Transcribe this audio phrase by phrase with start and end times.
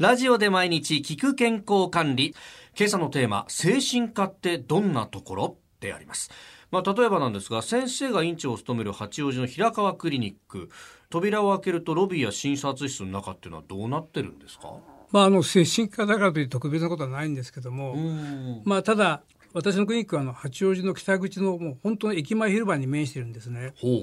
[0.00, 2.34] ラジオで毎日聞く健康管理。
[2.76, 5.56] 今朝のテーマ、精神科ってどんなところ？
[5.78, 6.32] であります。
[6.72, 10.68] まあ、例えばなんですが、先生が院長を務める八王子の平川クリニック、
[11.10, 14.72] 扉を開けるとロビーや診察室の中っていうのはどうなってるんですか？
[15.12, 17.94] まあ、あの精神科だからという特別なことはないんですけども、
[18.64, 19.22] まあ、ただ
[19.54, 23.72] 私のクリニックはあの八王子の北口のもう本当の駅前広場に面してるんですね。
[23.80, 24.02] ほうほう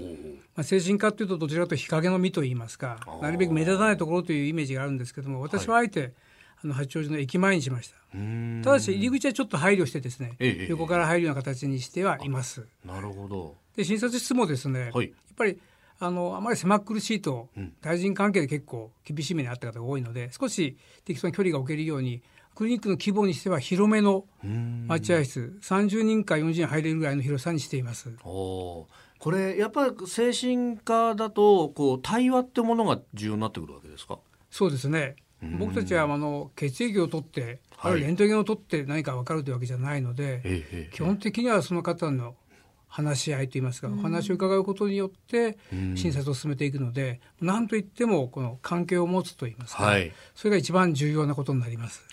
[0.56, 6.12] まあ、精神科というとどちらかというと日陰の実といいますかなるべく目立たないところというイメージがあるんですけども私はあえて、はい、
[6.64, 7.96] あの八王子の駅前にしました。
[8.64, 12.66] ただし入り口はちょっと配慮してですね、ええ、横から入るような形にしてはいます。
[12.86, 13.56] なるほど。
[13.76, 15.60] で診察室もですね、はい、やっぱり
[16.00, 17.50] あのあまり狭苦しいと、
[17.82, 22.24] 対人関係で結構厳しい目にあった方が多いので少し適当な距離が置けるように
[22.56, 24.26] クリニックの規模にしては広めの
[24.88, 25.58] 待合室。
[25.62, 28.12] 30人か40人入れるぐらいの広さにしています。
[28.24, 28.88] こ
[29.32, 34.20] れやっぱり精神科だとこう対話ってものが重要になってくるわけですか？
[34.50, 35.16] そうですね。
[35.60, 42.36] 僕たちはあの血液を取って、あるいはレントゲンを取って何か分かるというわけじゃないので、基本的にはその方の
[42.92, 45.58] 話し合いといいますか、お話を伺うことによって
[45.96, 52.04] 診察を進めていくので、うん、何といってもこの関係を持つといいますか、はい、それが一番重要なことになります。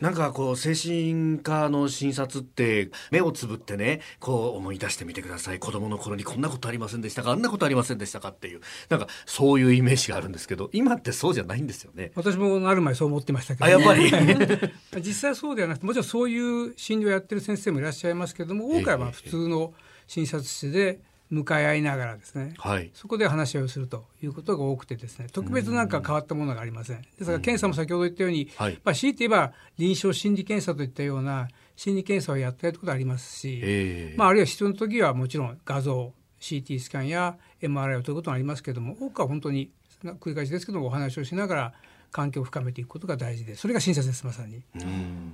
[0.00, 5.58] なんかこう精神科の診察って目をつぶってねこう思い出してみてください。
[5.58, 7.30] 子供の頃にこんなことありませんでしたか？
[7.30, 8.60] あんなことありませんでしたかっていう。
[8.88, 12.12] なんかそういうイメージがあるんですけど今ってそうじゃないんですよね。
[12.16, 15.00] 私もなる前そう思ってましたけど、ね、やっぱり。
[15.00, 19.72] 実際そうではなくてもちろんそういう診療をやってる先生もいらっしゃいますけども多くはまあ普通の
[20.06, 21.00] 診察室で
[21.34, 27.02] 向かい合いながらですね、はい、そこで話し合いをするということが多くてですね特別なんか変わったものがありません。
[27.02, 39.70] ですから検査も先ほど言ったように、はい、まあ、強いて言えば臨床心理検査といったような心理検査をやったりということありますし、まあ、あるいは必要な時はもちろん画像 CT スキャンや MRI をということがありますけれども多くは本当に
[40.02, 41.72] 繰り返しですけどもお話をしながら
[42.12, 44.62] 関係を深めていくことが大事でそれが診察ですまさに、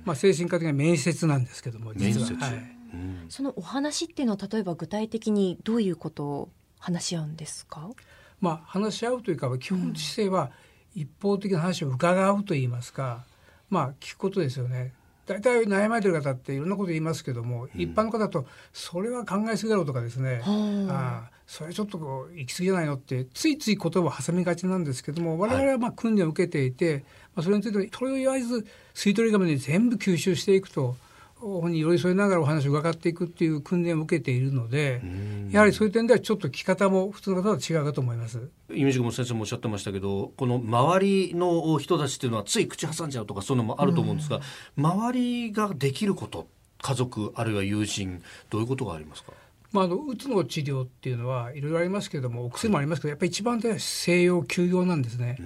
[0.03, 2.47] まあ、精神科的な面接なんですけども実は。
[2.47, 2.80] はい
[3.29, 6.49] そのお話っていうのは例えば具体的にどういうことを
[6.79, 7.89] 話し合うんですか、
[8.39, 10.51] まあ、話し合うというか基本姿勢は
[10.95, 13.25] 一方的な話を伺うと言いますか、
[13.69, 14.93] まあ、聞くことですよね。
[15.27, 21.29] 大体悩まれてる方っていろんなこと言いますけども、うん、一般の方だとそれは考えすぎだろうとかですね、あ。
[21.29, 27.05] あそれちょっとこう行き過ぎじゃないのってついつい言葉を挟みがちなんですけども我々はまあ訓練を受けていて、はい、ま
[27.37, 30.95] あ、それについてとりあえず吸い取り紙に全部吸収していくと
[31.69, 35.01] に寄り添いながらお話を伺っていくっていう訓練を受けているので
[35.51, 38.49] やはりそういう点ではちょっと聞き方も普通の方は違うかと思います。
[38.73, 44.39] イメージも先生もおっしゃってましたけどこの周りの人たちっていうのはつい口挟んじゃうとかそういうのもあると思うんですが、
[44.77, 46.47] 周りができること
[46.81, 49.33] 家族あるいは友人どういうことがありますか？
[49.71, 55.37] まあ、あのうつの治療っていうのはいろいろありますけれどもお薬もありますけどやっぱり一番では静養休養なんですね。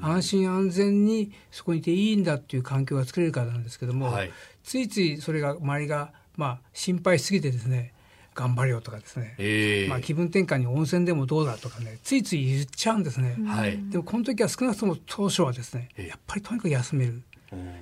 [0.00, 4.30] 安心安全にそこにいていいんだっていう環境が作れるからなんですけども、はい、
[4.64, 7.92] ついついそれが周りがまあ心配しすぎてですね
[8.34, 17.22] 頑張れよとかですね、えー、まあ、気分転換に温泉でもどうだとかねついつい言っちゃうんですね、はい、でもこの時は少なくとも当初はですねやっぱりとにかく休める。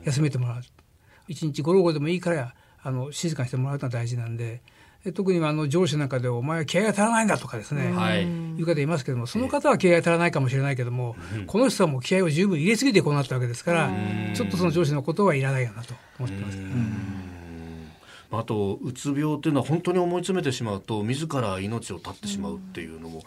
[0.05, 0.63] 休めてもらう。
[1.29, 4.61] 一日ゴロゴロでもいいからあの静かにしてもらうのが大事なんで
[5.15, 13.91] 特にあの上司なんかでお前は気合が足らないんだとかですね、はい、いう方いますけどもその方は気合が足らないかもしれないけども、この人はもう気合を十分入れすぎてこうなったわけですから
[14.35, 16.59] ちょっとその上司のことはいらないかなと思ってます、
[18.31, 23.23] あとうつ病っていうのは本当に思い詰めてしまうと自ら命を絶ってしまうっていうのも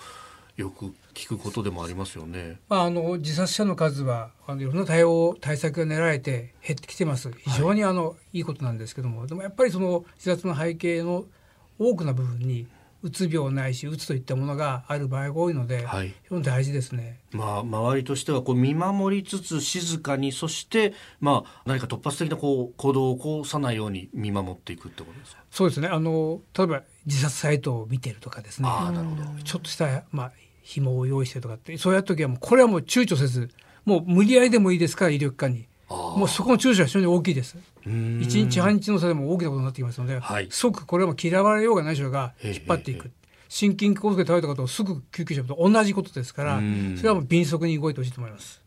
[0.56, 2.60] よく聞くことでもありますよね。
[2.70, 7.32] まあ、あの自殺者の数はあのいろんな対応対策が練られて減ってきてます。
[7.32, 11.26] 非常にあの、はい、いいことなんですけども、でもやっぱりその自殺の背景の
[11.80, 12.68] 多くの部分に
[13.02, 17.20] うつ病ないしうつといったものがある場合が多いので、はい、非常に大事ですね。
[17.32, 25.44] まあ周りとしてはこう見守りつつ静かにそしてまあ何か突発的なこう行動を起こさないように見守っていくってことですか？
[25.50, 25.88] そうですね。
[25.88, 28.70] あの例えば自殺サイトを見てるとかですね。
[28.70, 29.24] あなるほど。
[29.44, 30.32] ちょっとしたまあ
[30.62, 33.50] 紐を用意してとかってそうやった時はもうこれはもう躊躇せず
[33.86, 37.58] もう無理やりでもいいですから医療機関にもうそこの注視は非常に大きいです。
[37.86, 43.12] 一日半日の差でも大きなことになってきますので、はい、即これはもう嫌われようがない人が引っ張っていく。
[43.50, 46.62] 心筋梗塞で倒れた方をすぐ救急車と同じことですから、
[46.98, 48.63] それはもう迅速に動いてほしいと思います。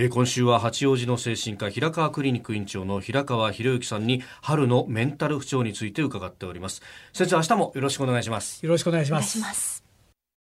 [0.00, 6.82] えー、今週は八王子の精神科平川クリニック院長の平川博之さんに春のメンタル不調について伺っております。
[7.12, 8.64] 先生明日もよろしくお願いします。
[8.64, 9.87] よろしくお願いします